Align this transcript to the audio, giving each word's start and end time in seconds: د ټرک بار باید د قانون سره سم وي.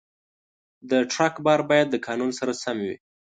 د 0.89 0.91
ټرک 1.11 1.35
بار 1.45 1.61
باید 1.69 1.87
د 1.91 1.95
قانون 2.07 2.31
سره 2.39 2.51
سم 2.63 2.77
وي. 2.85 2.95